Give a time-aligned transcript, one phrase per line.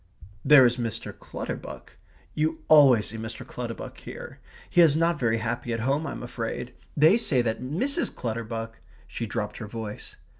[0.43, 1.15] "There is Mr.
[1.15, 1.97] Clutterbuck.
[2.33, 3.45] You always see Mr.
[3.45, 4.39] Clutterbuck here.
[4.67, 6.73] He is not very happy at home, I am afraid.
[6.97, 8.11] They say that Mrs.
[8.15, 10.15] Clutterbuck..." she dropped her voice.